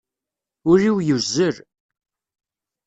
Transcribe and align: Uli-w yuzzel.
Uli-w 0.71 0.97
yuzzel. 1.07 1.57